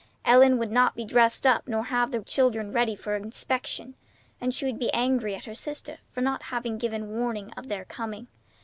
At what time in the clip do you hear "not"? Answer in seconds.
0.71-0.95, 6.21-6.41